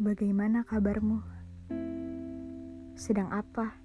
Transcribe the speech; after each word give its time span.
Bagaimana 0.00 0.64
kabarmu? 0.64 1.20
Sedang 2.96 3.28
apa? 3.28 3.76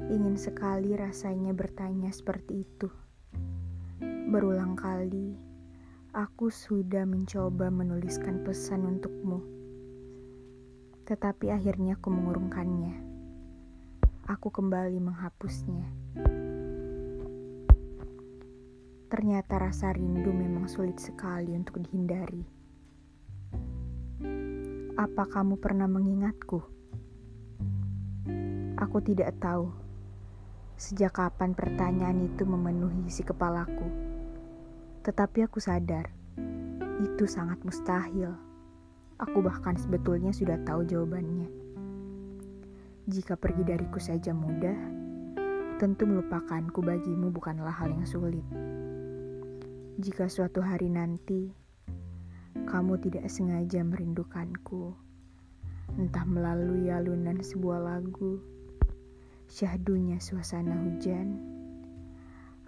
Ingin 0.00 0.40
sekali 0.40 0.96
rasanya 0.96 1.52
bertanya 1.52 2.08
seperti 2.08 2.64
itu. 2.64 2.88
Berulang 4.32 4.80
kali, 4.80 5.36
aku 6.16 6.48
sudah 6.48 7.04
mencoba 7.04 7.68
menuliskan 7.68 8.40
pesan 8.48 8.96
untukmu. 8.96 9.44
Tetapi 11.04 11.52
akhirnya 11.52 12.00
aku 12.00 12.08
mengurungkannya. 12.08 12.96
Aku 14.24 14.48
kembali 14.48 15.04
menghapusnya. 15.04 15.84
Ternyata 19.12 19.68
rasa 19.68 19.92
rindu 19.92 20.32
memang 20.32 20.64
sulit 20.64 20.96
sekali 20.96 21.52
untuk 21.52 21.84
dihindari. 21.84 22.63
Apa 24.94 25.26
kamu 25.26 25.58
pernah 25.58 25.90
mengingatku? 25.90 26.62
Aku 28.78 29.02
tidak 29.02 29.34
tahu 29.42 29.74
sejak 30.78 31.18
kapan 31.18 31.50
pertanyaan 31.50 32.22
itu 32.22 32.46
memenuhi 32.46 33.10
isi 33.10 33.26
kepalaku. 33.26 33.90
Tetapi 35.02 35.50
aku 35.50 35.58
sadar 35.58 36.06
itu 37.02 37.26
sangat 37.26 37.58
mustahil. 37.66 38.38
Aku 39.18 39.42
bahkan 39.42 39.74
sebetulnya 39.74 40.30
sudah 40.30 40.62
tahu 40.62 40.86
jawabannya. 40.86 41.50
Jika 43.10 43.34
pergi 43.34 43.66
dariku 43.66 43.98
saja 43.98 44.30
mudah, 44.30 44.78
tentu 45.82 46.06
melupakanku 46.06 46.78
bagimu 46.86 47.34
bukanlah 47.34 47.74
hal 47.74 47.90
yang 47.90 48.06
sulit. 48.06 48.46
Jika 49.98 50.30
suatu 50.30 50.62
hari 50.62 50.86
nanti 50.86 51.63
kamu 52.64 52.96
tidak 53.00 53.28
sengaja 53.28 53.84
merindukanku, 53.84 54.96
entah 56.00 56.24
melalui 56.24 56.88
alunan 56.88 57.38
sebuah 57.44 57.80
lagu, 57.80 58.40
syahdunya 59.46 60.18
suasana 60.18 60.74
hujan, 60.82 61.38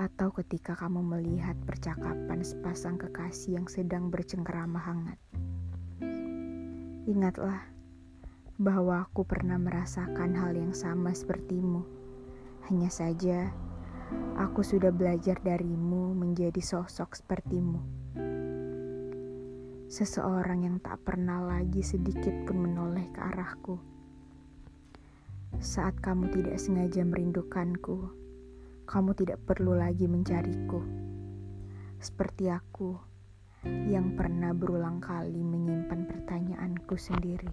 atau 0.00 0.32
ketika 0.32 0.72
kamu 0.74 1.04
melihat 1.04 1.54
percakapan 1.68 2.40
sepasang 2.40 2.96
kekasih 2.96 3.60
yang 3.60 3.68
sedang 3.68 4.08
bercengkerama 4.08 4.80
hangat. 4.80 5.20
Ingatlah 7.04 7.68
bahwa 8.56 9.04
aku 9.04 9.26
pernah 9.26 9.58
merasakan 9.58 10.38
hal 10.38 10.54
yang 10.54 10.72
sama 10.72 11.10
sepertimu. 11.12 11.82
Hanya 12.70 12.88
saja, 12.88 13.50
aku 14.38 14.62
sudah 14.62 14.94
belajar 14.94 15.38
darimu 15.42 16.14
menjadi 16.14 16.62
sosok 16.62 17.18
sepertimu. 17.18 17.82
Seseorang 19.92 20.64
yang 20.64 20.80
tak 20.80 21.04
pernah 21.04 21.44
lagi 21.44 21.84
sedikit 21.84 22.32
pun 22.48 22.64
menoleh 22.64 23.12
ke 23.12 23.20
arahku. 23.28 23.76
Saat 25.60 26.00
kamu 26.00 26.32
tidak 26.32 26.56
sengaja 26.56 27.04
merindukanku, 27.04 28.08
kamu 28.88 29.12
tidak 29.12 29.44
perlu 29.44 29.76
lagi 29.76 30.08
mencariku. 30.08 30.80
Seperti 32.00 32.48
aku 32.48 32.96
yang 33.68 34.16
pernah 34.16 34.56
berulang 34.56 34.96
kali 34.96 35.44
menyimpan 35.44 36.08
pertanyaanku 36.08 36.96
sendiri. 36.96 37.52